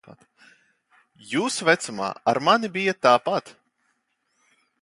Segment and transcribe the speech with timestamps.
[1.33, 3.55] Jūsu vecumā ar mani bija tāpat.